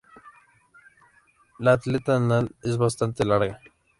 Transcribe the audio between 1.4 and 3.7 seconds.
La aleta anal es bastante larga.